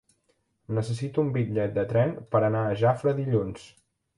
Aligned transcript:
Necessito 0.77 1.21
un 1.25 1.29
bitllet 1.35 1.75
de 1.77 1.83
tren 1.91 2.15
per 2.33 2.43
anar 2.49 2.65
a 2.71 2.75
Jafre 2.85 3.17
dilluns. 3.21 3.69